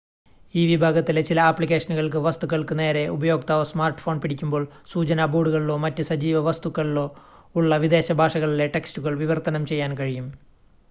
ഈ 0.55 0.67
വിഭാഗത്തിലെ 0.67 1.21
ചില 1.21 1.39
ആപ്ലിക്കേഷനുകൾക്ക് 1.41 2.19
വസ്‌തുക്കൾക്ക് 2.19 2.75
നേരെ 2.79 3.03
ഉപയോക്താവ് 3.07 3.65
സ്മാർട്ട്‌ഫോൺ 3.65 4.21
പിടിക്കുമ്പോൾ 4.21 4.63
സൂചനാ 4.87 5.25
ബോർഡുകളിലോ 5.25 5.75
മറ്റ് 5.77 6.03
സജീവ 6.03 6.39
വസ്തുക്കളിലോ 6.41 7.05
ഉള്ള 7.55 7.77
വിദേശ 7.77 8.11
ഭാഷകളിലെ 8.21 8.67
ടെക്സ്റ്റുകൾ 8.75 9.15
വിവർത്തനം 9.17 9.65
ചെയ്യാൻ 9.65 9.93
കഴിയും 9.97 10.29